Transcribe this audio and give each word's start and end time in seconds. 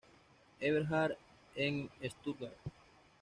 Eberhard 0.61 1.13
en 1.53 1.87
Stuttgart. 2.09 2.57